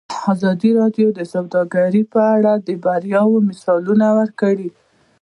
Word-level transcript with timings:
ازادي 0.33 0.71
راډیو 0.79 1.07
د 1.13 1.19
سوداګري 1.33 2.03
په 2.13 2.19
اړه 2.35 2.53
د 2.67 2.69
بریاوو 2.83 3.45
مثالونه 3.49 4.07
ورکړي. 4.19 4.69